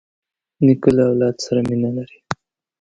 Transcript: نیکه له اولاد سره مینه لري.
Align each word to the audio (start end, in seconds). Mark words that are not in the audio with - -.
نیکه 0.65 0.89
له 0.95 1.03
اولاد 1.09 1.35
سره 1.45 1.59
مینه 1.69 1.89
لري. 1.97 2.19